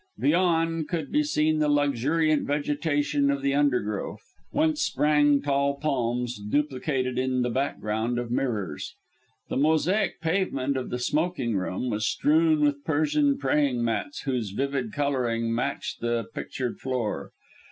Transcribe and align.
Beyond 0.17 0.87
could 0.89 1.11
be 1.11 1.21
seen 1.21 1.59
the 1.59 1.69
luxuriant 1.69 2.47
vegetation 2.47 3.29
of 3.29 3.43
the 3.43 3.53
undergrowth, 3.53 4.33
whence 4.49 4.81
sprang 4.81 5.43
tall 5.43 5.75
palms, 5.75 6.39
duplicated 6.41 7.19
in 7.19 7.43
the 7.43 7.51
background 7.51 8.17
of 8.17 8.31
mirrors. 8.31 8.95
The 9.49 9.57
mosaic 9.57 10.19
pavement 10.19 10.75
of 10.75 10.89
the 10.89 10.97
smoking 10.97 11.55
room 11.55 11.91
was 11.91 12.07
strewn 12.07 12.61
with 12.61 12.83
Persian 12.83 13.37
praying 13.37 13.83
mats, 13.83 14.21
whose 14.21 14.49
vivid 14.49 14.91
colouring 14.91 15.53
matched 15.53 15.99
the 16.01 16.25
pictured 16.33 16.79
floor. 16.79 17.29